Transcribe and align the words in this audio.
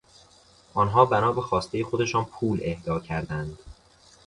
آنها 0.73 1.05
بنا 1.05 1.31
به 1.31 1.41
خواستهی 1.41 1.83
خودشان 1.83 2.25
پول 2.25 2.59
اهدا 2.63 2.99
کردند. 2.99 3.57